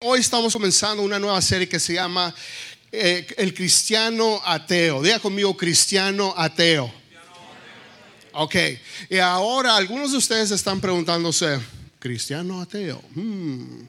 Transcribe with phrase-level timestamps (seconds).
[0.00, 2.32] Hoy estamos comenzando una nueva serie que se llama
[2.92, 5.02] eh, El Cristiano Ateo.
[5.02, 6.88] Diga conmigo, Cristiano Ateo.
[8.30, 8.54] Ok,
[9.10, 11.58] y ahora algunos de ustedes están preguntándose,
[11.98, 13.02] Cristiano Ateo.
[13.16, 13.88] Hmm,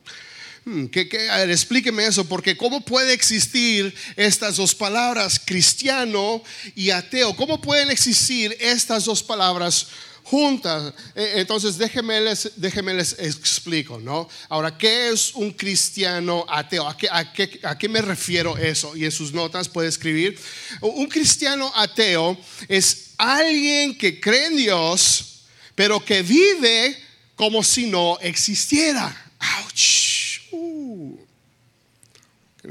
[0.66, 0.86] hmm,
[1.30, 6.41] a ver, explíqueme eso, porque ¿cómo puede existir estas dos palabras, cristiano
[6.73, 7.36] y ateo?
[7.36, 9.86] ¿Cómo pueden existir estas dos palabras
[10.30, 10.93] juntas.
[11.16, 14.30] Eh, entonces, déjenme les, déjenme les explico, ¿no?
[14.48, 16.88] Ahora, ¿qué es un cristiano ateo?
[16.88, 18.95] ¿A qué, a, qué, ¿A qué me refiero eso?
[18.95, 20.40] Y en sus notas puede escribir.
[20.81, 22.38] Un cristiano ateo
[22.68, 25.41] es alguien que cree en Dios,
[25.73, 26.96] pero que vive
[27.35, 29.16] como si no existiera.
[29.63, 30.41] Ouch.
[30.52, 31.18] Uh.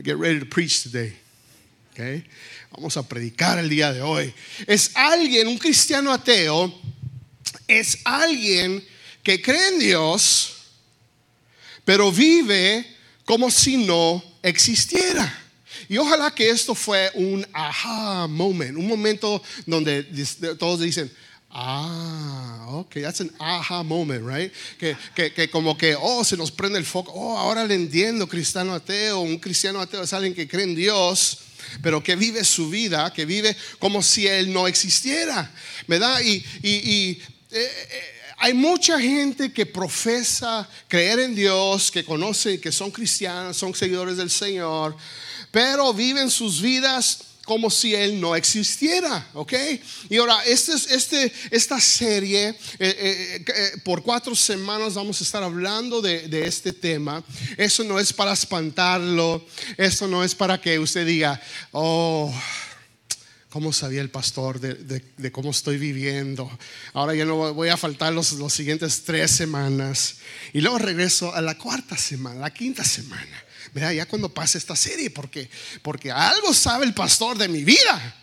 [0.03, 1.17] get ready to preach today.
[1.93, 2.25] Okay.
[2.71, 4.33] Vamos a predicar el día de hoy.
[4.67, 6.73] Es alguien, un cristiano ateo,
[7.67, 8.85] es alguien
[9.23, 10.55] que cree en Dios,
[11.85, 12.87] pero vive
[13.25, 15.45] como si no existiera.
[15.89, 20.03] Y ojalá que esto fue un aha moment, un momento donde
[20.59, 21.11] todos dicen,
[21.51, 24.53] Ah, ok, that's an aha moment, right?
[24.79, 28.29] Que, que, que, como que, oh, se nos prende el foco, oh, ahora le entiendo,
[28.29, 31.39] cristiano ateo, un cristiano ateo es alguien que cree en Dios,
[31.83, 35.51] pero que vive su vida, que vive como si Él no existiera,
[35.87, 36.21] ¿verdad?
[36.23, 38.03] Y, y, y eh, eh,
[38.39, 44.17] hay mucha gente que profesa creer en Dios, que conoce, que son cristianos, son seguidores
[44.17, 44.97] del Señor,
[45.51, 49.55] pero viven sus vidas como si Él no existiera, ¿ok?
[50.11, 56.29] Y ahora, este, este, esta serie, eh, por cuatro semanas vamos a estar hablando de,
[56.29, 57.25] de, este tema.
[57.57, 59.43] Eso no es para espantarlo,
[59.79, 61.41] eso no es para que usted diga,
[61.73, 62.31] oh
[63.51, 66.51] ¿Cómo sabía el pastor de, cómo estoy viviendo?
[66.93, 70.17] Ahora ya no voy a faltar los, los siguientes tres semanas.
[70.53, 73.45] Y luego regreso a la cuarta semana, la quinta semana.
[73.73, 75.49] Mira, ya cuando pase esta serie, porque,
[75.83, 78.17] porque algo sabe el pastor de mi vida.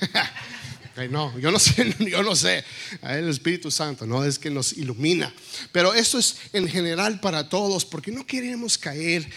[1.10, 2.64] no, yo no sé, yo no sé.
[3.02, 5.32] El Espíritu Santo, no es que nos ilumina.
[5.72, 9.28] Pero eso es en general para todos, porque no queremos caer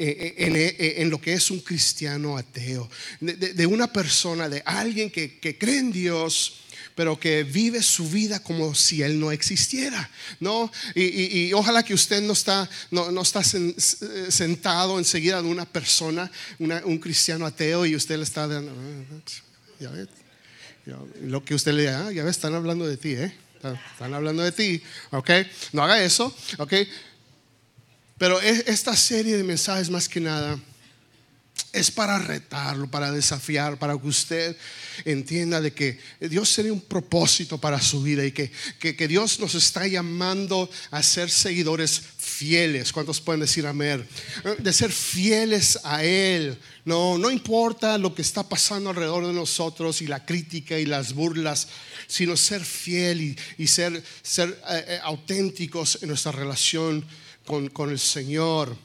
[0.00, 2.88] en, lo que es un cristiano ateo,
[3.20, 6.60] de, una persona, de alguien que, cree en Dios,
[6.94, 10.72] pero que vive su vida como si Él no existiera, ¿no?
[10.94, 17.44] Y, ojalá que usted no está, no, está sentado enseguida de una persona, un cristiano
[17.44, 18.72] ateo, y usted le está dando,
[19.78, 20.06] ya ve,
[21.22, 23.32] lo que usted le diga, ah, ya ve, están hablando de ti, ¿eh?
[23.92, 25.30] Están hablando de ti, ¿ok?
[25.72, 26.72] No haga eso, ¿ok?
[28.20, 30.60] Pero esta serie de mensajes más que nada
[31.72, 34.56] es para retarlo, para desafiar, para que usted
[35.06, 39.54] entienda de que Dios tiene un propósito para su vida y que, que, Dios nos
[39.54, 42.92] está llamando a ser seguidores fieles.
[42.92, 44.06] ¿Cuántos pueden decir amén?
[44.58, 46.58] De ser fieles a Él.
[46.84, 51.14] No, no importa lo que está pasando alrededor de nosotros y la crítica y las
[51.14, 51.68] burlas,
[52.06, 57.06] sino ser fiel y, ser, ser eh, eh, auténticos en nuestra relación
[57.46, 58.76] con, el Señor.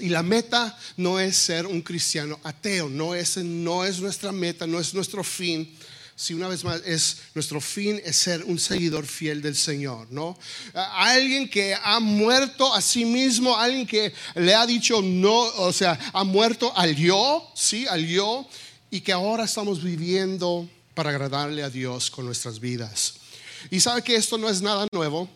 [0.00, 4.66] Y la meta no es ser un cristiano ateo, no es, no es nuestra meta,
[4.66, 5.76] no es nuestro fin.
[6.14, 10.36] Si una vez más es nuestro fin es ser un seguidor fiel del Señor, ¿no?
[10.74, 15.98] Alguien que ha muerto a sí mismo, alguien que le ha dicho no, o sea,
[16.12, 18.48] ha muerto al yo, sí, al yo,
[18.90, 23.14] y que ahora estamos viviendo para agradarle a Dios con nuestras vidas.
[23.70, 25.28] Y sabe que esto no es nada nuevo,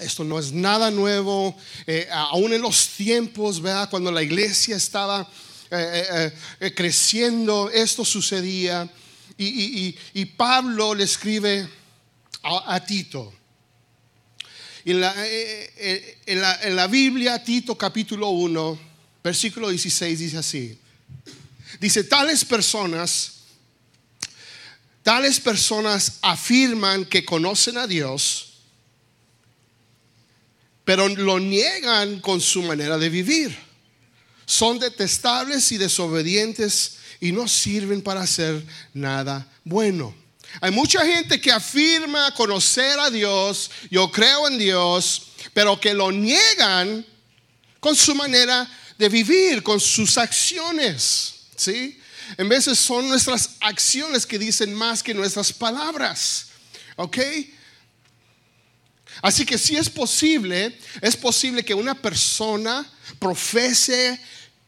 [0.00, 3.90] esto no es nada nuevo, eh, aún en los tiempos, ¿verdad?
[3.90, 5.28] cuando la iglesia estaba
[5.70, 8.90] eh, eh, creciendo, esto sucedía.
[9.36, 11.68] Y, Pablo le escribe
[12.42, 13.32] a, Tito.
[14.84, 18.78] En la, Biblia, Tito capítulo 1,
[19.22, 20.78] versículo 16 dice así.
[21.78, 23.34] Dice, tales personas,
[25.04, 28.47] tales personas afirman que conocen a Dios
[30.88, 33.54] pero lo niegan con su manera de vivir.
[34.46, 38.64] Son detestables y desobedientes y no sirven para hacer
[38.94, 40.14] nada bueno.
[40.62, 46.10] Hay mucha gente que afirma conocer a Dios, yo creo en Dios, pero que lo
[46.10, 47.04] niegan
[47.80, 51.34] con su manera de vivir, con sus acciones.
[51.54, 52.00] ¿Sí?
[52.38, 56.46] En veces son nuestras acciones que dicen más que nuestras palabras.
[56.96, 57.18] ¿Ok?
[59.22, 62.86] Así que si es posible, es posible que una persona
[63.18, 64.20] profese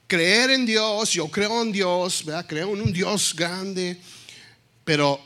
[0.06, 4.00] creer en Dios, yo creo en Dios, creo en un Dios grande,
[4.84, 5.20] pero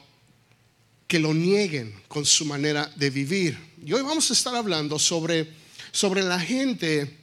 [1.07, 3.59] que lo nieguen con su manera de vivir.
[3.85, 5.49] Y hoy vamos a estar hablando sobre,
[5.91, 7.19] sobre la gente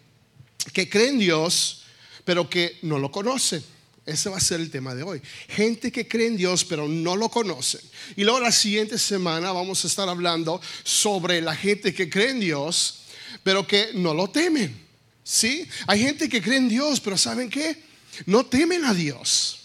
[0.74, 1.83] que creen en Dios,
[2.25, 3.63] pero que no lo conocen.
[4.11, 5.21] Ese va a ser el tema de hoy.
[5.47, 7.81] Gente que cree en Dios pero no lo conocen.
[8.15, 12.39] Y luego la siguiente semana vamos a estar hablando sobre la gente que cree en
[12.39, 12.99] Dios
[13.43, 14.79] pero que no lo temen.
[15.23, 15.67] ¿Sí?
[15.87, 17.83] Hay gente que cree en Dios pero ¿saben qué?
[18.25, 19.59] No temen a Dios.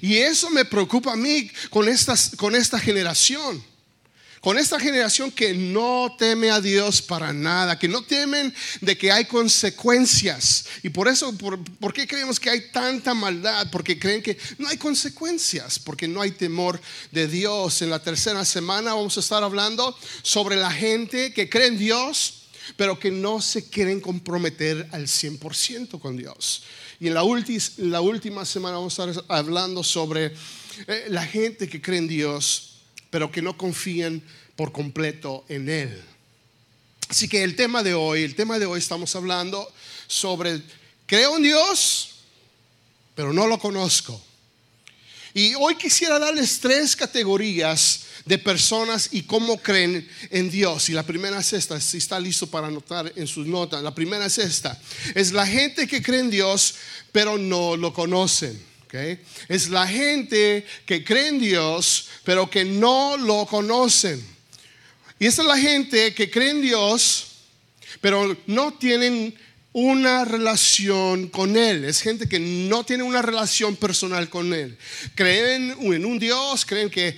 [0.00, 1.86] Y eso me preocupa a mí con,
[2.36, 3.62] con esta generación
[4.40, 9.12] con esta generación que no teme a Dios para nada, que no temen de que
[9.12, 10.64] hay consecuencias.
[10.82, 13.68] Y por eso, por, qué creemos que hay tanta maldad?
[13.70, 16.80] Porque creen que no hay consecuencias, porque no hay temor
[17.12, 17.82] de Dios.
[17.82, 22.44] En la tercera semana vamos a estar hablando sobre la gente que cree en Dios,
[22.76, 26.62] pero que no se quieren comprometer al 100% con Dios.
[26.98, 27.22] Y en la,
[28.00, 30.32] última semana vamos a estar hablando sobre
[30.86, 32.69] eh, la gente que cree en Dios
[33.10, 34.22] pero que no confíen
[34.56, 36.02] por completo en Él.
[37.08, 39.70] Así que el tema de hoy, el tema de hoy estamos hablando
[40.06, 40.62] sobre,
[41.06, 42.10] creo en Dios,
[43.14, 44.22] pero no lo conozco.
[45.34, 50.88] Y hoy quisiera darles tres categorías de personas y cómo creen en Dios.
[50.88, 54.26] Y la primera es esta, si está listo para anotar en sus notas, la primera
[54.26, 54.80] es esta,
[55.14, 56.74] es la gente que cree en Dios,
[57.12, 58.70] pero no lo conocen.
[59.48, 64.24] Es la gente que cree en Dios, pero que no lo conocen.
[65.18, 67.26] Y esa es la gente que cree en Dios,
[68.00, 69.34] pero no tienen
[69.72, 71.84] una relación con Él.
[71.84, 74.76] Es gente que no tiene una relación personal con Él.
[75.14, 77.16] Creen en un Dios, creen que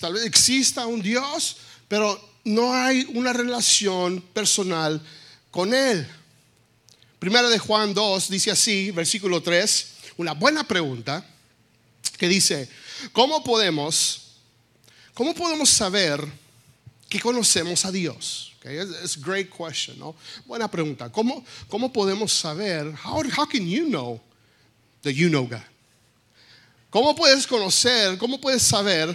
[0.00, 1.58] tal vez exista un Dios,
[1.88, 5.02] pero no hay una relación personal
[5.50, 6.06] con Él.
[7.18, 11.26] Primera de Juan 2 dice así, versículo 3 una buena pregunta
[12.18, 12.68] que dice,
[13.12, 14.23] ¿cómo podemos,
[15.14, 16.20] cómo podemos saber
[17.08, 18.52] que conocemos a Dios?
[18.64, 20.14] Es a great question, ¿no?
[20.46, 21.12] Buena pregunta.
[21.12, 22.94] ¿Cómo, cómo podemos saber?
[23.04, 24.20] How, how can you know
[25.02, 25.60] that you know God?
[26.88, 29.14] ¿Cómo puedes conocer, cómo puedes saber,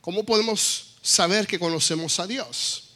[0.00, 2.90] cómo podemos saber que conocemos a Dios?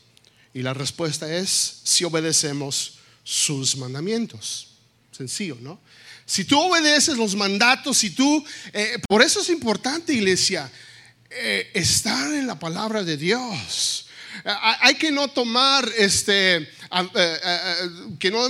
[0.52, 4.68] Y la respuesta es si obedecemos sus mandamientos.
[5.12, 5.78] Sencillo, ¿no?
[6.26, 8.44] Si tú obedeces los mandatos, si tú...
[8.72, 10.70] Eh, por eso es importante, iglesia,
[11.30, 14.06] eh, estar en la palabra de Dios.
[14.44, 16.68] Eh, hay que no tomar, este,
[18.18, 18.48] que no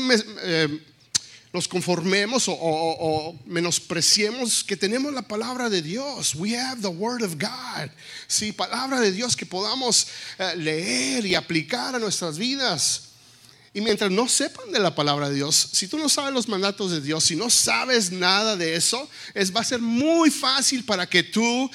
[1.52, 6.34] nos conformemos o, menospreciemos que tenemos la palabra de Dios.
[6.34, 7.90] We have the word of God.
[8.26, 10.06] Sí, palabra de Dios que podamos
[10.56, 13.09] leer y aplicar a nuestras vidas.
[13.72, 16.90] Y mientras no sepan de la palabra de Dios, si tú no sabes los mandatos
[16.90, 21.06] de Dios, si no sabes nada de eso, es, va a ser muy fácil para
[21.06, 21.70] que tú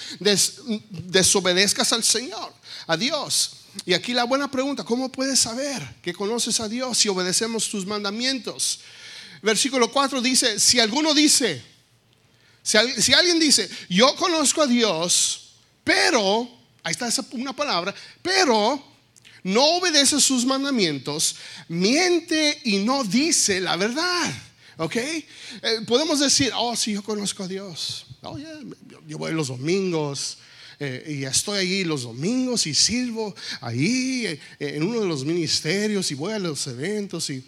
[0.89, 2.53] desobedezcas al Señor,
[2.88, 3.51] a Dios.
[3.86, 7.86] Y aquí la buena pregunta, ¿cómo puedes saber que conoces a Dios si obedecemos tus
[7.86, 8.81] mandamientos?
[9.41, 11.63] Versículo 4 dice, si alguno dice,
[12.62, 15.53] si, si alguien dice, yo conozco a Dios,
[15.86, 16.50] pero,
[16.83, 18.94] ahí está esa, una palabra, pero
[19.45, 21.36] no obedece sus mandamientos,
[21.68, 24.33] miente y no dice la verdad.
[24.77, 24.95] ¿Ok?
[24.95, 25.24] Eh,
[25.88, 28.07] podemos decir, oh, sí, yo conozco a Dios.
[28.24, 28.39] Oh,
[29.07, 30.39] yo, voy los domingos.
[30.80, 36.12] Eh, y estoy allí los domingos y sirvo ahí eh, en uno de los ministerios
[36.12, 37.41] y voy a los eventos y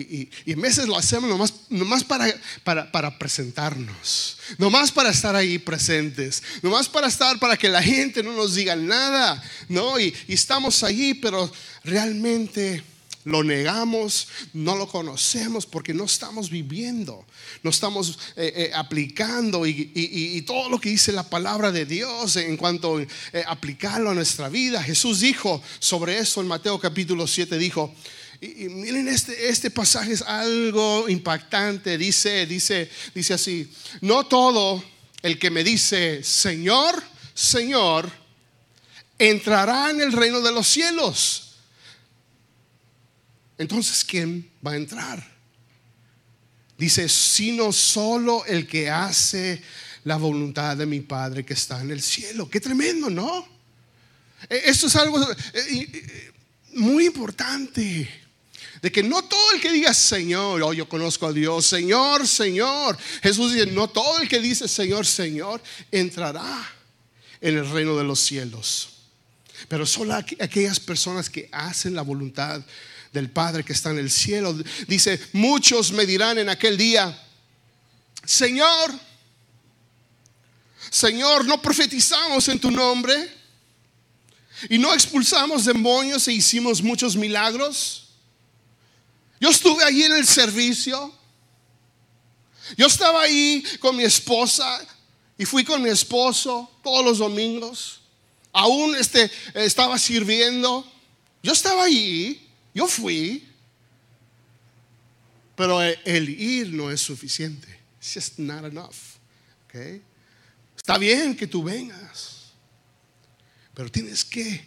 [0.00, 2.26] y, y, veces lo hacemos nomás, nomás para,
[2.64, 8.22] para, para, presentarnos, nomás para estar ahí presentes, nomás para estar, para que la gente
[8.22, 9.98] no nos diga nada, ¿no?
[9.98, 11.50] Y, estamos allí, pero
[11.84, 12.82] realmente
[13.26, 17.24] lo negamos, no lo conocemos porque no estamos viviendo,
[17.64, 22.56] no estamos eh, eh, aplicando y, todo lo que dice la palabra de Dios en
[22.56, 23.08] cuanto a eh,
[23.48, 24.80] aplicarlo a nuestra vida.
[24.80, 27.92] Jesús dijo sobre eso en Mateo capítulo 7, dijo,
[28.40, 31.96] y, miren, este, este pasaje es algo impactante.
[31.96, 34.82] Dice, dice, dice así: No todo
[35.22, 37.02] el que me dice Señor,
[37.34, 38.10] Señor,
[39.18, 41.56] entrará en el reino de los cielos.
[43.58, 45.36] Entonces, ¿quién va a entrar?
[46.78, 49.62] Dice, sino solo el que hace
[50.04, 52.48] la voluntad de mi Padre que está en el cielo.
[52.48, 53.48] Qué tremendo, ¿no?
[54.48, 55.20] E, esto es algo
[55.54, 56.32] eh,
[56.74, 58.25] muy importante.
[58.82, 62.98] De que no todo el que diga Señor, oh, yo conozco a Dios, Señor, Señor.
[63.22, 66.68] Jesús dice, no todo el que dice Señor, Señor, entrará
[67.40, 68.90] en el reino de los cielos.
[69.68, 72.62] Pero solo aquellas personas que hacen la voluntad
[73.12, 74.54] del Padre que está en el cielo.
[74.86, 77.18] Dice, muchos me dirán en aquel día,
[78.24, 78.92] Señor,
[80.90, 83.14] Señor, no profetizamos en tu nombre
[84.68, 88.05] y no expulsamos demonios e hicimos muchos milagros.
[89.40, 91.14] Yo estuve allí en el servicio.
[92.76, 94.84] Yo estaba ahí con mi esposa
[95.38, 98.00] y fui con mi esposo todos los domingos.
[98.52, 100.90] Aún este, estaba sirviendo.
[101.42, 103.46] Yo estaba allí, yo fui.
[105.54, 107.68] Pero el ir no es suficiente.
[107.98, 108.96] It's just not enough.
[109.66, 110.02] Okay?
[110.76, 112.52] Está bien que tú vengas.
[113.74, 114.66] Pero tienes que,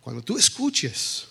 [0.00, 1.28] cuando tú escuches,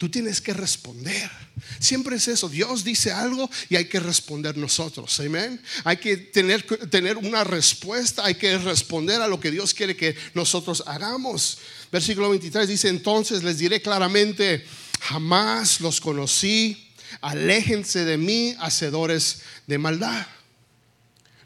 [0.00, 1.30] Tú tienes que responder.
[1.78, 2.48] Siempre es eso.
[2.48, 5.20] Dios dice algo y hay que responder nosotros.
[5.20, 5.60] Amén.
[5.84, 8.24] Hay que tener, tener una respuesta.
[8.24, 11.58] Hay que responder a lo que Dios quiere que nosotros hagamos.
[11.92, 14.64] Versículo 23 dice, entonces les diré claramente,
[15.02, 16.94] jamás los conocí.
[17.20, 20.26] Aléjense de mí, hacedores de maldad.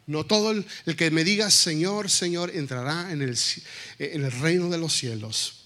[0.06, 0.64] No todo el,
[0.96, 3.36] que me diga Señor, Señor entrará en el,
[3.98, 5.64] en el reino de los cielos.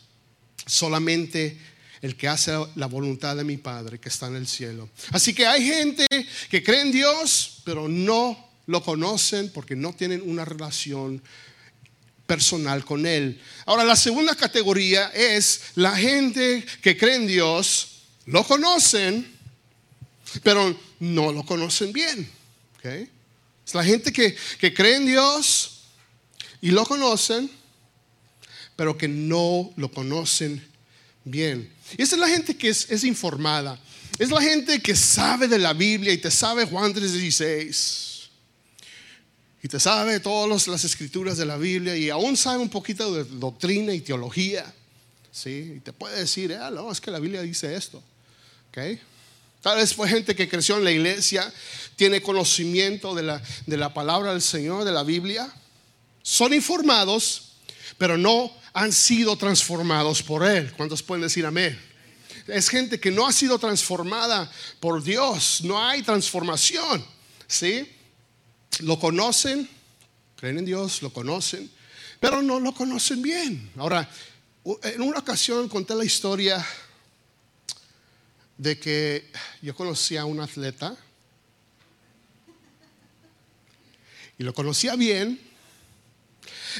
[0.64, 1.58] Solamente
[2.02, 4.88] el que hace la voluntad de mi Padre que está en el cielo.
[5.10, 6.06] Así que hay gente
[6.48, 11.22] que cree en Dios, pero no lo conocen porque no tienen una relación
[12.26, 13.40] personal con Él.
[13.64, 19.26] Ahora, la segunda categoría es la gente que cree en Dios, lo conocen,
[20.42, 22.30] pero no lo conocen bien.
[23.66, 25.82] Es la gente que, que cree en Dios
[26.60, 27.50] y lo conocen,
[28.76, 30.66] pero que no lo conocen
[31.24, 31.72] bien.
[31.96, 33.78] Y esa es la gente que es, informada.
[34.18, 38.28] Es la gente que sabe de la Biblia y te sabe Juan 3:16.
[39.62, 43.24] Y te sabe todas las escrituras de la Biblia y aún sabe un poquito de
[43.24, 44.72] doctrina y teología.
[45.32, 45.74] ¿sí?
[45.76, 48.02] Y te puede decir, no, es que la Biblia dice esto.
[48.70, 49.00] ¿Okay?
[49.60, 51.52] Tal vez fue gente que creció en la iglesia,
[51.96, 55.52] tiene conocimiento de la, de la palabra del Señor, de la Biblia.
[56.22, 57.47] Son informados,
[57.98, 60.72] pero no han sido transformados por Él.
[60.72, 61.78] ¿Cuántos pueden decir amén?
[62.46, 64.50] Es gente que no ha sido transformada
[64.80, 65.60] por Dios.
[65.64, 67.04] No hay transformación.
[67.46, 67.90] ¿Sí?
[68.80, 69.68] Lo conocen,
[70.36, 71.70] creen en Dios, lo conocen,
[72.20, 73.70] pero no lo conocen bien.
[73.76, 74.08] Ahora,
[74.82, 76.64] en una ocasión conté la historia
[78.56, 79.30] de que
[79.62, 80.96] yo conocí a un atleta
[84.38, 85.47] y lo conocía bien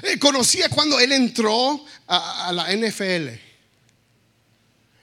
[0.02, 3.28] eh, conocía cuando él entró a, la NFL.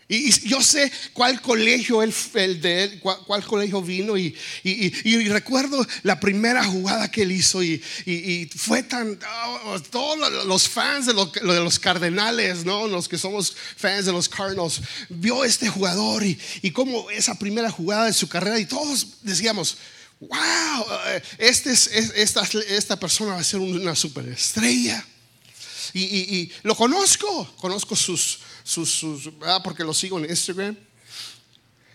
[0.07, 4.35] Y, yo sé cuál colegio él, el de cuál, colegio vino y,
[5.29, 7.81] recuerdo la primera jugada que él hizo y,
[8.55, 9.17] fue tan,
[9.65, 12.87] oh, todos los fans de, de, los Cardenales, ¿no?
[12.87, 17.71] los que somos fans de los Cardinals, vio este jugador y, y como esa primera
[17.71, 19.77] jugada de su carrera y todos decíamos,
[20.19, 25.05] wow, eh, este es, esta, esta, persona va a ser una superestrella.
[25.93, 30.75] Y, y, lo conozco, conozco sus, sus, ah, porque lo sigo en Instagram.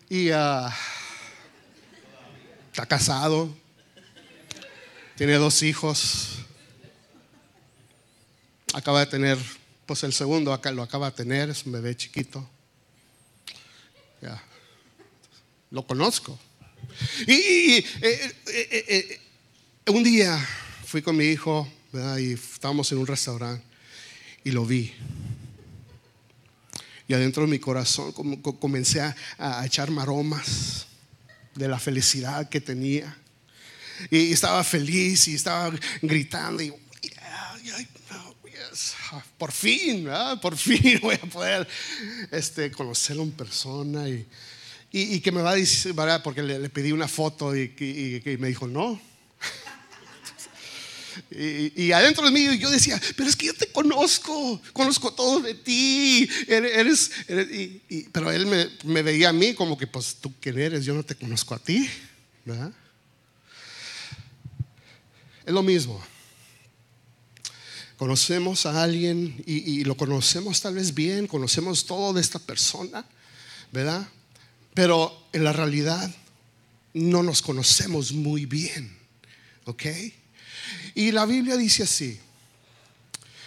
[0.09, 0.75] Y ah,
[2.71, 3.55] está casado,
[5.17, 6.39] tiene dos hijos,
[8.73, 9.39] acaba de tener,
[9.87, 12.49] pues el segundo acá lo acaba de tener, es un bebé chiquito.
[14.23, 14.43] Ya,
[15.71, 16.39] lo conozco.
[17.26, 19.21] Y, eh, eh, eh,
[19.88, 20.38] un día
[20.87, 21.69] fui con mi hijo
[22.19, 23.64] y estábamos en un restaurante
[24.45, 24.92] y lo vi.
[27.09, 30.87] Y adentro de mi corazón comencé a, echar maromas
[31.54, 33.16] de la felicidad que tenía.
[34.11, 36.62] Y estaba feliz y estaba gritando.
[36.62, 36.73] Y,
[39.37, 40.09] por fin,
[40.40, 41.69] por fin voy a poder
[42.30, 44.09] este, conocerlo en persona.
[44.09, 44.26] Y,
[44.93, 45.95] y, que me va a decir,
[46.25, 49.01] porque le, pedí una foto y, y, me dijo, no.
[51.31, 55.55] y, adentro de mí yo decía, pero es que yo te conozco, conozco todo de
[55.55, 56.29] ti.
[56.49, 57.13] Eres,
[58.11, 61.05] pero él me, me, veía a mí como que, pues tú quién eres, yo no
[61.05, 61.89] te conozco a ti.
[62.45, 62.73] ¿verdad?
[65.47, 66.03] Es lo mismo.
[67.97, 73.05] Conocemos a alguien y lo conocemos tal vez bien, conocemos todo de esta persona,
[73.71, 74.09] ¿verdad?
[74.75, 76.11] Pero en la realidad
[76.95, 78.97] no nos conocemos muy bien.
[79.65, 79.85] ¿Ok?
[80.95, 82.19] Y la Biblia dice así.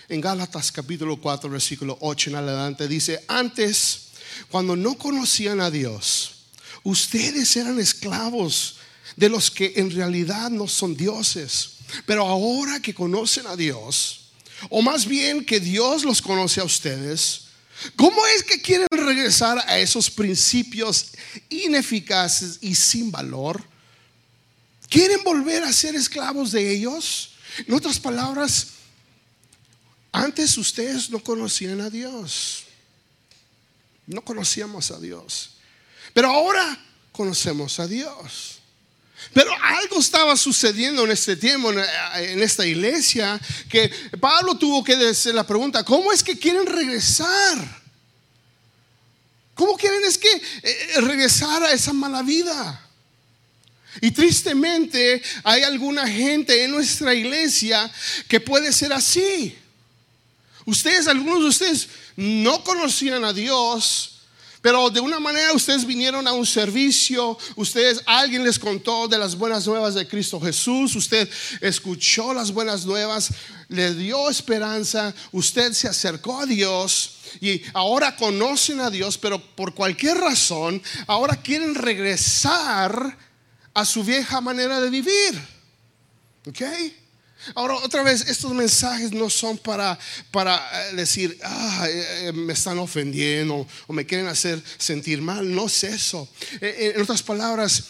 [0.10, 4.10] En Gálatas capítulo 4, versículo 8 en adelante dice, antes,
[4.50, 6.46] cuando no conocían a Dios,
[6.84, 8.76] ustedes eran esclavos
[9.16, 11.78] de los que en realidad no son dioses.
[12.06, 14.26] Pero ahora que conocen a Dios,
[14.70, 17.46] o más bien que Dios los conoce a ustedes,
[17.96, 21.12] ¿Cómo es que quieren regresar a esos principios
[21.50, 23.64] ineficaces y sin valor?
[24.90, 27.32] ¿Quieren volver a ser esclavos de ellos?
[27.68, 28.68] En otras palabras,
[30.12, 32.66] antes ustedes no conocían a Dios.
[34.06, 35.52] No conocíamos a Dios.
[36.14, 36.80] Pero ahora
[37.12, 38.60] conocemos a Dios.
[39.32, 43.40] Pero algo estaba sucediendo en este tiempo, en esta iglesia,
[43.70, 47.84] que Pablo tuvo que decir la pregunta, ¿cómo es que quieren regresar?
[49.56, 50.32] ¿Cómo quieren es que
[50.64, 52.80] eh, regresar a esa mala vida?
[54.02, 57.92] Y tristemente hay alguna gente en nuestra iglesia
[58.28, 59.56] que puede ser así.
[60.66, 64.13] Ustedes, algunos de ustedes no conocían a Dios,
[64.64, 69.36] pero de una manera ustedes vinieron a un servicio, ustedes, alguien les contó de las
[69.36, 71.30] buenas nuevas de Cristo Jesús, usted
[71.60, 73.32] escuchó las buenas nuevas,
[73.68, 79.74] le dio esperanza, usted se acercó a Dios y ahora conocen a Dios, pero por
[79.74, 83.18] cualquier razón, ahora quieren regresar
[83.74, 85.42] a su vieja manera de vivir.
[86.48, 86.62] ¿Ok?
[87.56, 89.98] Ahora, otra vez, estos mensajes no son para,
[90.32, 90.56] para
[90.90, 95.54] eh, decir, ah, eh, eh, me están ofendiendo o me quieren hacer sentir mal.
[95.54, 96.28] No es eso.
[96.62, 97.84] En otras palabras,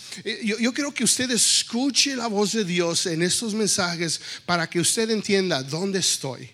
[0.43, 4.79] yo, yo quiero que usted escuche la voz de Dios en estos mensajes para que
[4.79, 6.49] usted entienda dónde estoy.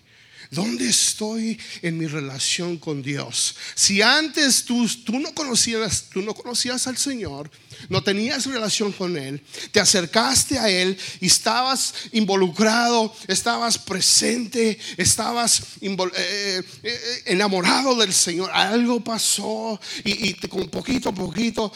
[0.50, 3.54] ¿Dónde estoy en mi relación con Dios?
[3.76, 4.84] Si antes tú,
[5.20, 7.48] no conocías, tú no conocías al Señor,
[7.88, 9.40] no tenías relación con Él,
[9.70, 18.12] te acercaste a Él y estabas involucrado, estabas presente, estabas eh, eh, eh, enamorado del
[18.12, 21.72] Señor, algo pasó y, con poquito a poquito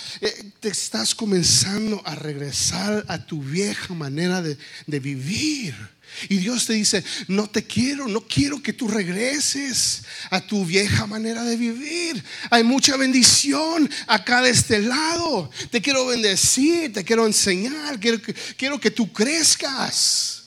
[0.58, 5.93] te estás comenzando a regresar a tu vieja manera de vivir.
[6.28, 11.06] Y Dios te dice, no te quiero, no quiero que tú regreses a tu vieja
[11.06, 12.22] manera de vivir.
[12.50, 15.50] Hay mucha bendición acá de este lado.
[15.70, 18.20] Te quiero bendecir, te quiero enseñar, quiero,
[18.56, 20.44] quiero que tú crezcas.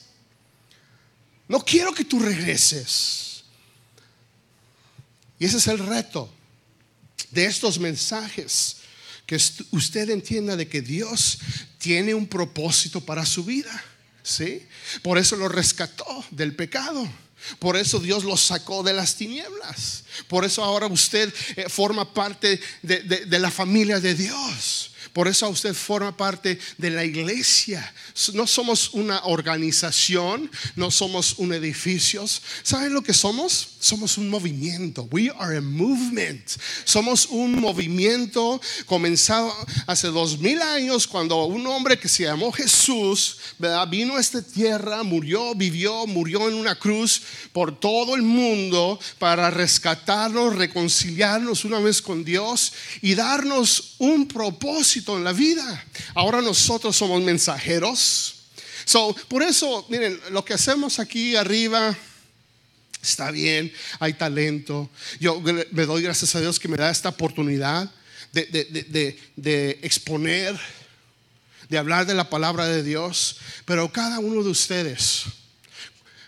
[1.48, 3.44] No quiero que tú regreses.
[5.38, 6.32] Y ese es el reto
[7.30, 8.76] de estos mensajes.
[9.26, 9.36] Que
[9.72, 11.38] usted entienda de que Dios
[11.78, 13.84] tiene un propósito para su vida.
[14.28, 14.66] ¿Sí?
[15.02, 17.08] Por eso lo rescató del pecado.
[17.58, 20.04] Por eso Dios lo sacó de las tinieblas.
[20.26, 24.90] Por eso ahora usted eh, forma parte de la familia de Dios.
[25.12, 27.92] Por eso usted forma parte de la iglesia.
[28.34, 32.24] No somos una organización, no somos un edificio.
[32.62, 33.68] ¿Saben lo que somos?
[33.80, 35.08] Somos un movimiento.
[35.12, 36.44] We are a movement.
[36.84, 39.54] Somos un movimiento comenzado
[39.86, 43.38] hace dos mil años cuando un hombre que se llamó Jesús
[43.88, 49.48] vino a esta tierra, murió, vivió, murió en una cruz por todo el mundo para
[49.48, 55.86] rescatarnos, reconciliarnos una vez con Dios y darnos un propósito en la vida.
[56.14, 58.34] Ahora nosotros somos mensajeros.
[58.84, 61.96] So, por eso, miren, lo que hacemos aquí arriba
[63.02, 64.90] está bien, hay talento.
[65.20, 67.90] Yo me doy gracias a Dios que me da esta oportunidad
[68.32, 70.58] de, de, de exponer,
[71.68, 73.36] de hablar de la palabra de Dios.
[73.64, 75.24] Pero cada uno de ustedes,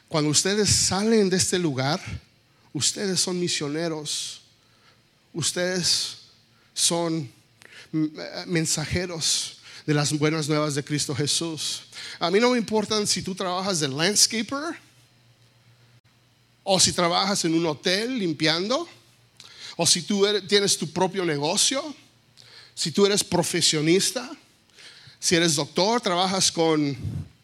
[0.09, 2.01] cuando ustedes salen de este lugar,
[2.73, 4.43] ustedes son misioneros,
[5.33, 6.19] ustedes
[6.75, 7.31] son
[8.47, 11.83] mensajeros de las buenas nuevas de Cristo Jesús.
[12.19, 14.90] A mí no me importa si tú trabajas de landscaper
[16.63, 18.89] o si trabajas en un hotel limpiando
[19.77, 21.95] o si tú tienes tu propio negocio,
[22.75, 24.31] si tú eres profesionista,
[25.19, 26.97] si eres doctor, trabajas con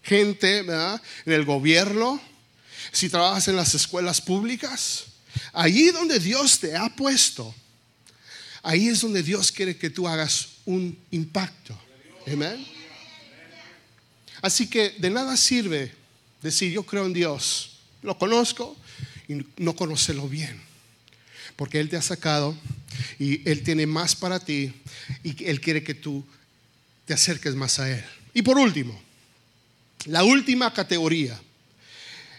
[0.02, 2.20] gente en el gobierno,
[2.92, 5.04] si trabajas en las escuelas públicas,
[5.52, 7.54] allí donde Dios te ha puesto
[8.66, 11.78] Ahí es donde Dios quiere que tú hagas un impacto.
[12.26, 12.66] Amén.
[14.42, 15.94] Así que de nada sirve
[16.42, 17.75] decir yo creo en Dios,
[18.06, 18.76] lo conozco
[19.28, 20.62] y no conocerlo bien.
[21.56, 22.56] Porque Él te ha sacado
[23.18, 24.72] y Él tiene más para ti
[25.22, 26.24] y Él quiere que tú
[27.04, 28.04] te acerques más a Él.
[28.32, 28.98] Y por último,
[30.06, 31.40] la última categoría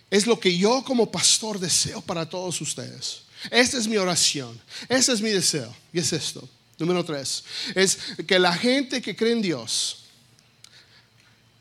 [0.09, 3.23] es lo que yo como pastor deseo para todos ustedes.
[3.51, 5.75] Esta es mi oración, ese es mi deseo.
[5.91, 6.47] Y es esto.
[6.79, 7.43] Número tres,
[7.75, 10.03] es que la gente que cree en Dios,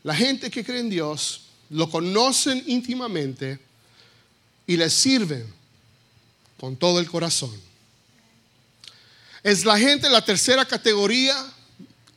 [0.03, 3.59] la gente que cree en Dios, lo conocen íntimamente
[4.67, 5.45] y le sirven
[6.59, 7.53] con todo el corazón.
[9.41, 11.35] Es la gente, la tercera categoría,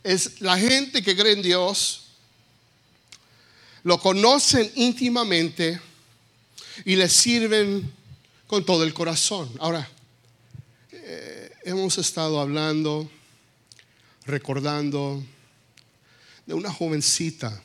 [0.03, 2.03] es la gente que cree en Dios,
[3.85, 5.81] lo conocen íntimamente
[6.85, 7.91] y le sirven
[8.47, 9.51] con todo el corazón.
[9.61, 9.89] Ahora,
[10.91, 13.09] eh, hemos estado hablando,
[14.27, 15.23] recordando
[16.47, 17.63] de una jovencita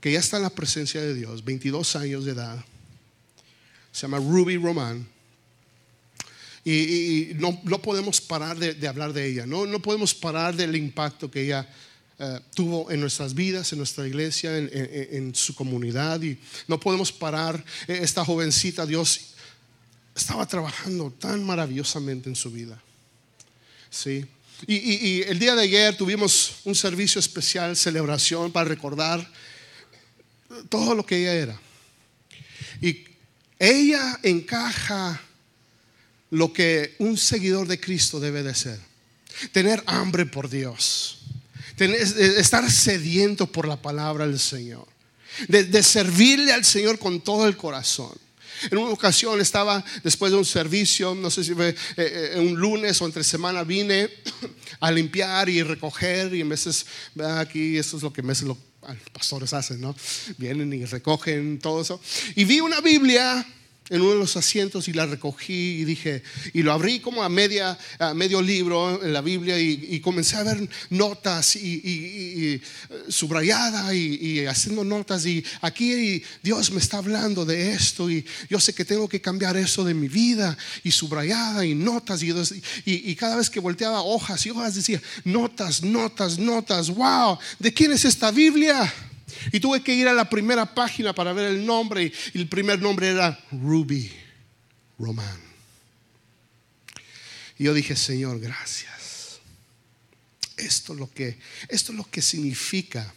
[0.00, 2.62] que ya está en la presencia de Dios, 22 años de edad,
[3.94, 5.06] se llama Ruby Román.
[6.64, 11.30] y, no, no, podemos parar de, hablar de ella, no, no podemos parar del impacto
[11.30, 11.68] que ella
[12.18, 17.12] eh, tuvo en nuestras vidas, en nuestra iglesia, en, en, su comunidad y no podemos
[17.12, 17.64] parar.
[17.86, 19.34] Eh, esta jovencita, Dios
[20.14, 22.82] estaba trabajando tan maravillosamente en su vida.
[23.90, 24.26] Sí.
[24.66, 29.24] Y, y, el día de ayer tuvimos un servicio especial, celebración para recordar
[30.68, 31.60] todo lo que ella era.
[32.80, 33.13] Y
[33.58, 35.20] ella encaja
[36.30, 38.78] lo que un seguidor de Cristo debe de ser.
[39.52, 41.18] Tener hambre por Dios.
[41.78, 44.86] estar sediento por la palabra del Señor.
[45.48, 48.12] De, servirle al Señor con todo el corazón.
[48.70, 53.00] En una ocasión estaba después de un servicio, no sé si eh, eh, un lunes
[53.02, 54.08] o entre semana, vine
[54.80, 56.86] a limpiar y recoger y en veces,
[57.38, 58.34] aquí, esto es lo que me
[58.92, 59.94] los pastores hacen, ¿no?
[60.36, 62.00] Vienen y recogen todo eso.
[62.34, 63.46] Y vi una Biblia
[63.90, 67.28] en uno de los asientos y la recogí y dije, y lo abrí como a,
[67.28, 72.62] media, a medio libro en la Biblia y, comencé a ver notas y, y
[73.08, 78.74] subrayada y, haciendo notas y aquí Dios me está hablando de esto y yo sé
[78.74, 83.48] que tengo que cambiar eso de mi vida y subrayada y notas y, cada vez
[83.48, 88.92] que volteaba hojas y hojas decía, notas, notas, notas, wow, ¿de quién es esta Biblia?
[89.52, 92.12] Y tuve que ir a la primera página para ver el nombre.
[92.32, 94.10] Y el primer nombre era Ruby
[94.98, 95.40] Roman.
[97.58, 99.40] Y yo dije, Señor, gracias.
[100.56, 103.12] Esto es lo que, esto es lo que significa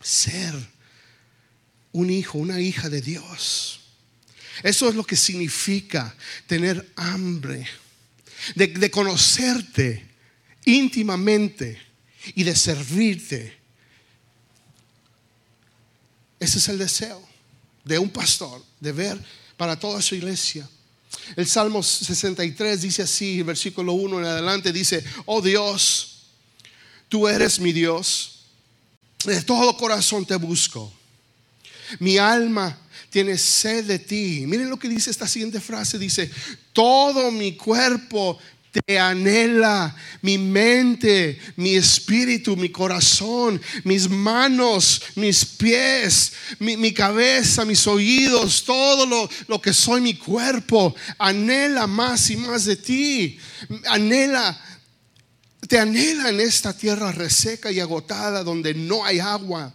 [0.00, 0.54] ser
[1.92, 3.80] un hijo, una hija de Dios.
[4.62, 6.14] Eso es lo que significa
[6.46, 7.66] tener hambre,
[8.54, 10.14] de conocerte
[10.64, 11.80] íntimamente
[12.34, 13.63] y de servirte
[16.44, 17.20] ese es el deseo
[17.84, 19.18] de un pastor, de ver
[19.56, 20.68] para toda su iglesia.
[21.36, 26.22] El Salmo 63 dice así, versículo 1 en adelante, dice, oh Dios,
[27.08, 28.44] tú eres mi Dios,
[29.24, 30.92] de todo corazón te busco.
[31.98, 32.78] Mi alma
[33.10, 34.44] tiene sed de ti.
[34.46, 36.30] Miren lo que dice esta siguiente frase, dice,
[36.72, 38.38] todo mi cuerpo
[38.82, 47.86] te anhela mi mente, mi espíritu, mi corazón, mis manos, mis pies, mi, cabeza, mis
[47.86, 53.38] oídos, todo lo, lo, que soy, mi cuerpo, anhela más y más de ti.
[53.86, 54.60] Anhela,
[55.68, 59.72] te anhela en esta tierra reseca y agotada donde no hay agua.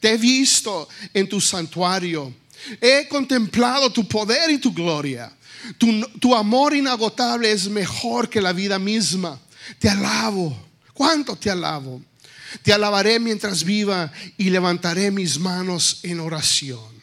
[0.00, 2.34] Te he visto en tu santuario.
[2.80, 5.32] He contemplado tu poder y tu gloria.
[5.78, 9.40] Tu, amor inagotable es mejor que la vida misma.
[9.78, 10.56] Te alabo.
[10.92, 12.02] ¿Cuánto te alabo?
[12.62, 16.94] Te alabaré mientras viva y levantaré mis manos en oración.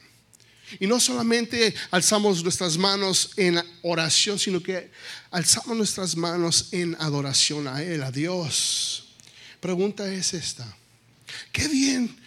[0.80, 4.89] Y no solamente alzamos nuestras manos en oración, sino que
[5.30, 9.15] alzamos nuestras manos en adoración a Él, a Dios.
[9.60, 10.65] Pregunta es esta.
[11.52, 12.17] Qué bien,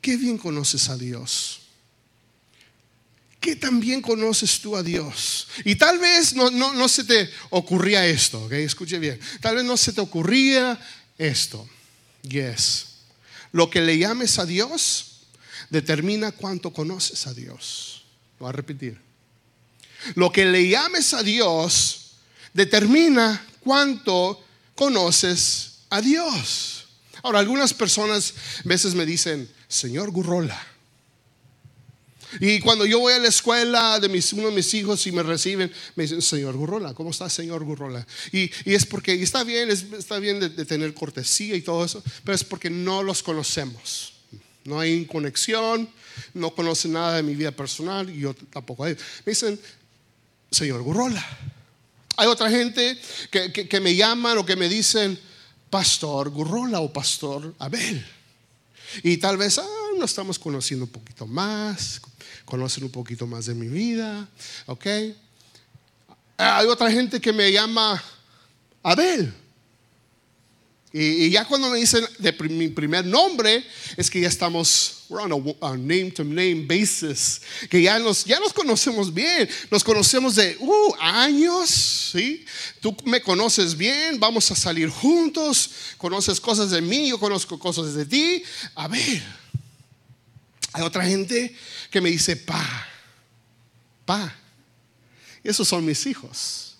[0.00, 1.57] qué bien conoces a Dios.
[3.40, 5.46] ¿Qué también conoces tú a Dios?
[5.64, 8.52] Y tal vez no, no, se te ocurría esto, ¿ok?
[8.52, 9.20] Escuche bien.
[9.40, 10.78] Tal vez no se te ocurría
[11.16, 11.68] esto.
[12.22, 12.86] Yes.
[13.52, 15.20] Lo que le llames a Dios
[15.70, 18.04] determina cuánto conoces a Dios.
[18.38, 19.00] Lo voy a repetir.
[20.14, 22.12] Lo que le llames a Dios
[22.52, 24.42] determina cuánto
[24.74, 26.86] conoces a Dios.
[27.22, 30.60] Ahora, algunas personas a veces me dicen, Señor Gurrola.
[32.40, 35.22] Y cuando yo voy a la escuela de mis, uno de mis hijos y me
[35.22, 38.06] reciben, me dicen, señor Gurrola, ¿cómo está, señor Gurrola?
[38.32, 42.44] Y, es porque, está bien, está bien de, tener cortesía y todo eso, pero es
[42.44, 44.14] porque no los conocemos.
[44.64, 45.88] No hay conexión,
[46.34, 48.84] no conocen nada de mi vida personal y yo tampoco.
[48.84, 49.58] Me dicen,
[50.50, 51.24] señor Gurrola.
[52.16, 52.98] Hay otra gente
[53.30, 55.18] que, que me llaman o que me dicen,
[55.70, 58.04] pastor Gurrola o pastor Abel.
[59.02, 62.00] Y tal vez, ah, nos estamos conociendo un poquito más,
[62.44, 64.28] conocen un poquito más de mi vida,
[64.66, 64.86] ¿ok?
[66.36, 68.02] Hay otra gente que me llama
[68.82, 69.34] Abel.
[70.90, 73.62] Y, ya cuando me dicen de mi primer nombre,
[73.96, 78.40] es que ya estamos, we're on a, name to name basis, que ya nos, ya
[78.40, 81.68] nos conocemos bien, nos conocemos de uh, años,
[82.12, 82.44] ¿sí?
[82.80, 87.92] Tú me conoces bien, vamos a salir juntos, conoces cosas de mí, yo conozco cosas
[87.94, 88.42] de ti.
[88.74, 89.22] Abel.
[90.72, 91.54] Hay otra gente
[91.90, 92.86] que me dice, pa,
[94.04, 94.34] pa.
[95.42, 96.76] Y esos son mis hijos.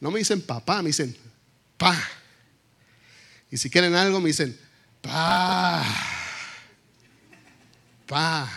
[0.00, 1.16] No me dicen papá, me dicen
[1.76, 1.96] pa.
[3.50, 4.58] Y si quieren algo, me dicen
[5.00, 5.84] pa,
[8.06, 8.50] pa.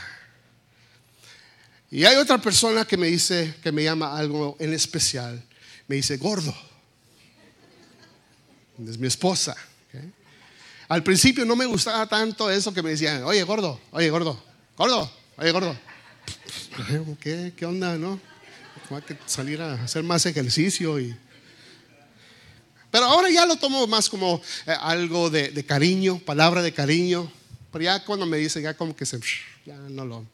[1.91, 5.43] Y hay otra persona que me dice, que me llama algo en especial.
[5.88, 6.55] me dice, gordo.
[8.88, 9.55] Es mi esposa.
[10.89, 14.43] Al principio no me gustaba tanto eso que me decían, oye, gordo, oye, gordo,
[14.75, 15.78] gordo, oye, gordo.
[17.21, 18.19] ¿Qué, qué onda, no?
[18.89, 21.15] Hay que salir a hacer más ejercicio y...
[22.89, 27.32] Pero ahora ya lo tomo más como eh, algo de, de, cariño, palabra de cariño.
[27.71, 29.19] Pero ya cuando me dice, ya como que se...
[29.67, 30.25] Ya no lo...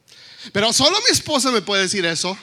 [0.53, 2.37] Pero solo mi esposa me puede decir eso.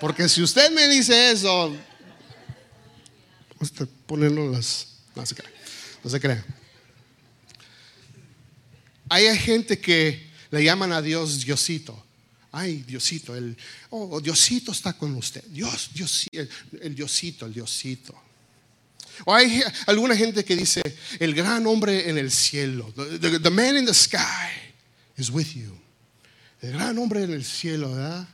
[0.00, 1.72] Porque si usted me dice eso,
[3.60, 4.88] usted ponerlo las.
[5.14, 5.50] No se crea.
[6.02, 6.44] No se crea.
[9.08, 12.06] Hay gente que le llaman a Dios Diosito.
[12.52, 13.56] Ay, Diosito, el,
[13.90, 15.44] oh, Diosito está con usted.
[15.44, 18.20] Dios, Dios, el, Diosito, el Diosito.
[19.24, 20.82] O hay alguna gente que dice,
[21.20, 24.50] el gran hombre en el cielo, the, the, man in the sky
[25.16, 25.78] is with you.
[26.60, 28.26] El gran hombre en el cielo, ¿verdad?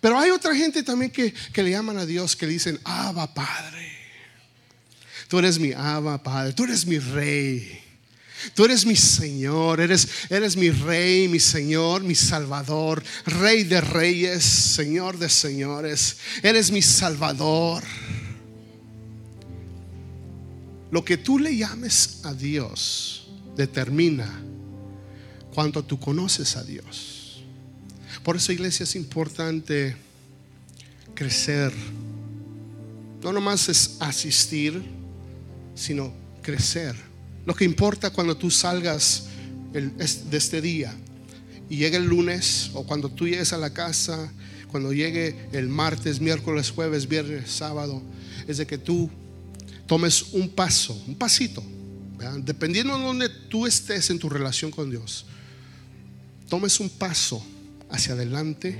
[0.00, 3.32] Pero hay otra gente también que, que le llaman a Dios, que le dicen, Abba
[3.32, 4.01] Padre.
[5.32, 7.80] Tú eres mi Abba Padre, tú eres mi Rey.
[8.54, 14.44] Tú eres mi Señor, eres, eres mi Rey, mi Señor, mi Salvador, Rey de Reyes,
[14.44, 16.18] Señor de Señores.
[16.42, 17.82] Eres mi Salvador.
[20.90, 24.28] Lo que tú le llames a Dios determina
[25.54, 27.42] cuánto tú conoces a Dios.
[28.22, 29.96] Por eso, iglesia, es importante
[31.14, 31.72] crecer.
[33.22, 35.00] No nomás es asistir,
[35.74, 36.94] sino crecer.
[37.46, 39.24] Lo que importa cuando tú salgas
[39.72, 40.94] de este día
[41.68, 44.30] y llegue el lunes o cuando tú llegues a la casa,
[44.68, 48.02] cuando llegue el martes, miércoles, jueves, viernes, sábado,
[48.46, 49.10] es de que tú
[49.86, 51.62] tomes un paso, un pasito,
[52.38, 55.26] dependiendo de donde tú estés en tu relación con Dios,
[56.48, 57.44] tomes un paso
[57.90, 58.78] hacia adelante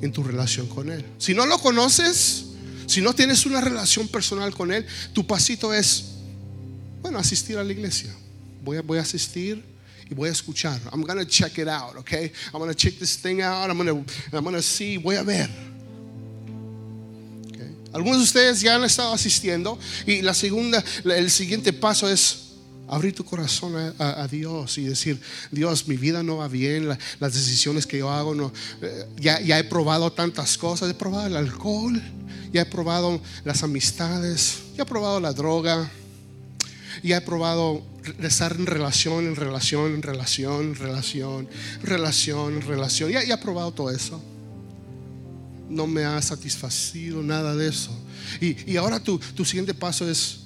[0.00, 1.04] en tu relación con Él.
[1.18, 2.46] Si no lo conoces,
[2.86, 6.13] si no tienes una relación personal con Él, tu pasito es,
[7.04, 8.10] bueno, asistir a la iglesia.
[8.62, 9.62] Voy a, voy a asistir
[10.10, 10.80] y voy a escuchar.
[10.90, 12.32] I'm going to check it out, okay?
[12.50, 13.68] I'm going to check this thing out.
[13.68, 15.50] I'm going to, I'm to see, voy a ver.
[17.92, 22.54] Algunos de ustedes ya han estado asistiendo y la segunda, el siguiente paso es
[22.88, 26.98] abrir tu corazón a, a, Dios y decir, Dios, mi vida no va bien, la,
[27.20, 31.26] las decisiones que yo hago, no, eh, ya, ya, he probado tantas cosas, he probado
[31.26, 32.02] el alcohol,
[32.50, 35.90] ya he probado las amistades, ya he probado la droga,
[37.08, 37.82] ya he probado
[38.22, 41.48] estar en relación, en relación, en relación, en relación,
[41.82, 44.22] relación, relación, ya he probado todo eso
[45.68, 47.90] no me ha satisfacido nada de eso.
[48.40, 50.40] Y, y ahora tu, tu, siguiente paso es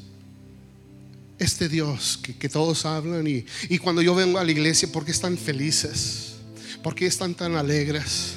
[1.39, 3.27] este Dios que, que todos hablan.
[3.27, 6.37] Y, y, cuando yo vengo a la iglesia, ¿por qué están felices?
[6.83, 8.35] ¿Por qué están tan alegres?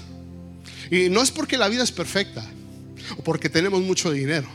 [0.89, 2.45] Y no es porque la vida es perfecta,
[3.17, 4.47] o porque tenemos mucho dinero.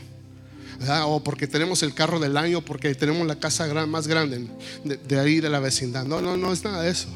[1.05, 4.47] O porque tenemos el carro del año, porque tenemos la casa más grande
[4.83, 6.05] de, ahí de la vecindad.
[6.05, 7.07] No, no, no es nada de eso.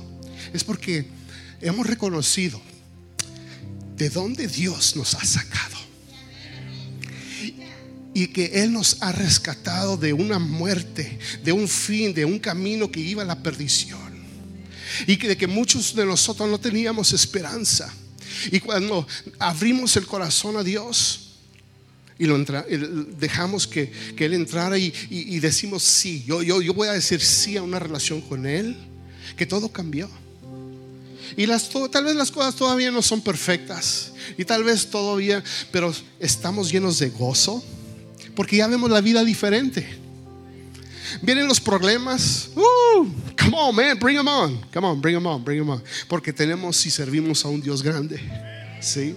[0.54, 1.06] Es porque
[1.62, 2.60] hemos reconocido
[3.98, 5.78] de dónde Dios nos ha sacado.
[8.14, 12.92] Y que Él nos ha rescatado de una muerte, de un fin, de un camino
[12.92, 14.12] que iba a la perdición.
[15.08, 17.94] Y de que muchos de nosotros no teníamos esperanza.
[18.52, 19.08] Y cuando
[19.40, 21.21] abrimos el corazón a Dios,
[22.22, 22.64] y lo entra,
[23.20, 27.20] dejamos que, que, Él entrara y, y, decimos sí, yo, yo, yo voy a decir
[27.20, 28.78] sí a una relación con Él,
[29.36, 30.08] que todo cambió.
[31.36, 34.14] Y las, tal vez las cosas todavía no son perfectas.
[34.38, 37.64] Y tal vez todavía, pero estamos llenos de gozo.
[38.36, 39.88] Porque ya vemos la vida diferente.
[41.24, 42.52] Vienen los problemas.
[42.56, 44.62] Uh, come on, man, bring them on.
[44.72, 45.82] Come on, bring them on, bring them on.
[46.08, 48.20] Porque tenemos y servimos a un Dios grande.
[48.80, 49.16] ¿Sí?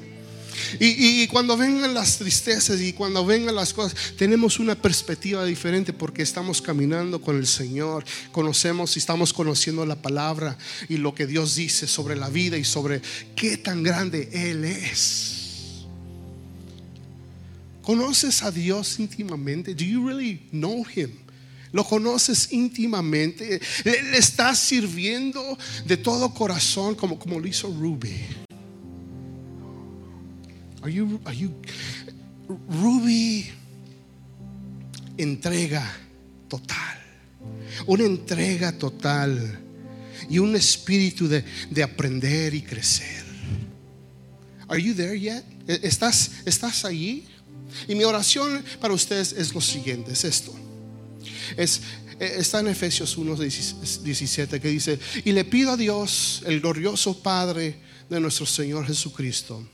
[0.80, 6.22] Y, cuando vengan las tristezas y cuando vengan las cosas, tenemos una perspectiva diferente porque
[6.22, 10.56] estamos caminando con el Señor, conocemos y estamos conociendo la palabra
[10.88, 13.00] y lo que Dios dice sobre la vida y sobre
[13.34, 15.84] qué tan grande Él es.
[17.82, 19.74] ¿Conoces a Dios íntimamente?
[19.74, 21.24] Do you really know Him?
[21.74, 28.43] lo conoces íntimamente, le, estás sirviendo de todo corazón como, como lo hizo Ruby.
[30.84, 31.50] Are you, are you,
[32.68, 33.50] Ruby
[35.16, 35.90] entrega
[36.46, 36.98] total,
[37.86, 39.60] una entrega total
[40.28, 43.24] y un espíritu de, de aprender y crecer.
[44.68, 45.42] Are you there yet?
[45.66, 47.24] ¿Estás, ¿Estás allí?
[47.88, 50.54] Y mi oración para ustedes es lo siguiente, es esto.
[51.56, 51.80] Es,
[52.20, 57.76] está en Efesios 1, 17 que dice, y le pido a Dios, el glorioso Padre
[58.10, 59.66] de nuestro Señor Jesucristo,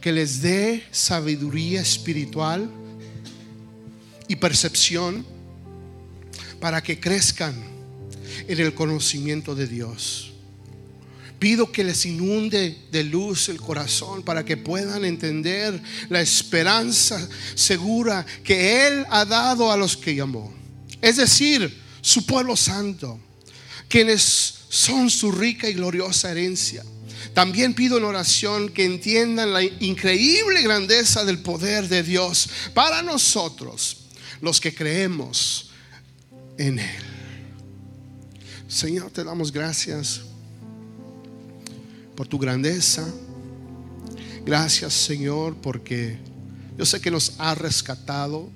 [0.00, 2.70] que les dé sabiduría espiritual
[4.28, 5.26] y percepción
[6.60, 7.54] para que crezcan
[8.46, 10.32] en el conocimiento de Dios.
[11.38, 18.26] Pido que les inunde de luz el corazón para que puedan entender la esperanza segura
[18.44, 20.52] que Él ha dado a los que llamó.
[21.00, 23.18] Es decir, su pueblo santo,
[23.88, 26.84] quienes son su rica y gloriosa herencia.
[27.40, 34.08] También pido en oración que entiendan la increíble grandeza del poder de Dios para nosotros,
[34.42, 35.70] los que creemos
[36.58, 37.02] en Él.
[38.68, 40.20] Señor, te damos gracias
[42.14, 43.10] por tu grandeza.
[44.44, 46.18] Gracias Señor porque
[46.76, 48.50] yo sé que nos has rescatado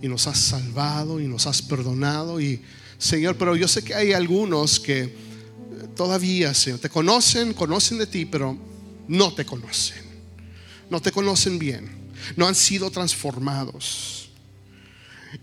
[0.00, 2.62] y nos has salvado y nos has perdonado y
[2.96, 5.14] Señor, pero yo sé que hay algunos que
[5.96, 8.56] todavía, Señor, te conocen, conocen de ti, pero
[9.08, 10.02] no te conocen.
[10.90, 11.90] No te conocen bien.
[12.36, 14.30] No han sido transformados.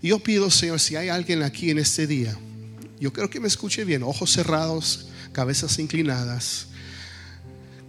[0.02, 2.36] Yo pido, Señor, si hay alguien aquí en este día,
[2.98, 6.68] yo creo que me escuche bien, ojos cerrados, cabezas inclinadas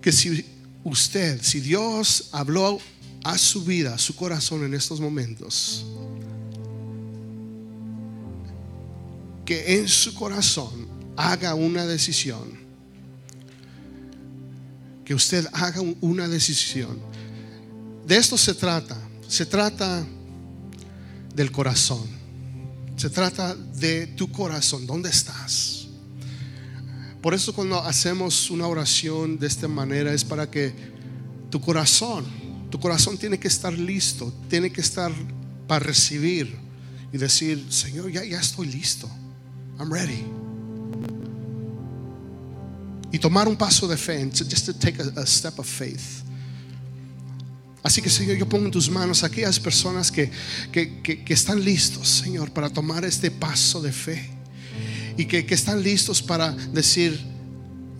[0.03, 0.45] que si
[0.83, 2.77] usted, si Dios habló
[3.23, 5.85] a su vida, a su corazón en estos momentos,
[9.45, 12.63] que en su corazón haga una decisión,
[15.05, 16.99] que usted haga una decisión.
[18.05, 18.97] De esto se trata,
[19.27, 20.05] se trata
[21.35, 22.07] del corazón,
[22.95, 25.87] se trata de tu corazón, ¿dónde estás?
[27.21, 30.73] Por eso cuando hacemos una oración de esta manera es para que
[31.49, 32.25] tu corazón,
[32.69, 35.11] tu corazón tiene que estar listo, tiene que estar
[35.67, 36.53] para recibir
[37.13, 39.09] y decir, Señor, ya, estoy listo.
[39.79, 40.42] I'm ready.
[43.13, 46.25] Y tomar un paso de fe, just to take a, step of faith.
[47.81, 50.29] Así que Señor, yo pongo en tus manos aquellas personas que,
[50.71, 54.33] que están listos, Señor, para tomar este paso de fe
[55.17, 57.19] y que, están listos para decir,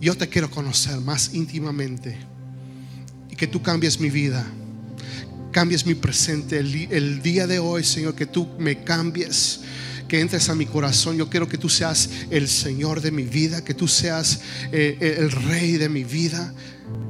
[0.00, 2.16] yo te quiero conocer más íntimamente
[3.30, 4.44] y que tú cambies mi vida,
[5.52, 9.60] cambies mi presente, el, día de hoy, Señor, que tú me cambies
[10.08, 11.16] que entres a mi corazón.
[11.16, 14.40] Yo quiero que tú seas el Señor de mi vida, que tú seas
[14.72, 16.52] eh, el Rey de mi vida,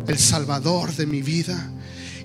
[0.07, 1.71] el Salvador de mi vida.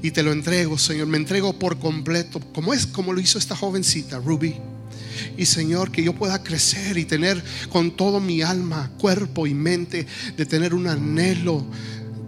[0.01, 1.07] Y te lo entrego, Señor.
[1.07, 4.55] Me entrego por completo, como es como lo hizo esta jovencita, Ruby.
[5.37, 10.07] Y Señor, que yo pueda crecer y tener con todo mi alma, cuerpo y mente,
[10.37, 11.65] de tener un anhelo,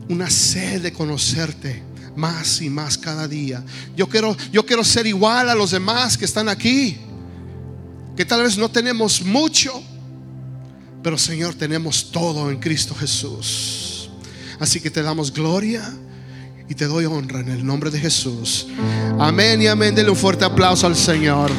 [0.09, 1.83] una sed de conocerte
[2.15, 3.63] más y más cada día.
[3.95, 6.97] Yo quiero, yo quiero ser igual a los demás que están aquí,
[8.21, 9.81] que tal vez no tenemos mucho,
[11.01, 14.11] pero Señor, tenemos todo en Cristo Jesús.
[14.59, 15.91] Así que te damos gloria
[16.69, 18.67] y te doy honra en el nombre de Jesús.
[19.17, 19.95] Amén y amén.
[19.95, 21.49] Denle un fuerte aplauso al Señor.